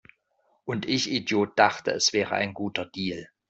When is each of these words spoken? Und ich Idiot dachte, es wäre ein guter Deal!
Und 0.65 0.87
ich 0.89 1.11
Idiot 1.11 1.59
dachte, 1.59 1.91
es 1.91 2.11
wäre 2.11 2.33
ein 2.33 2.55
guter 2.55 2.85
Deal! 2.87 3.29